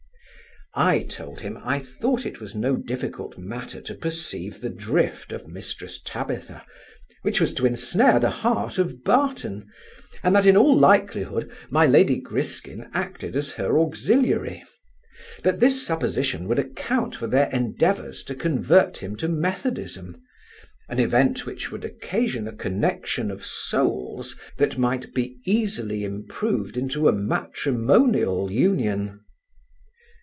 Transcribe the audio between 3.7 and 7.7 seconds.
to perceive the drift of Mrs Tabitha, which was to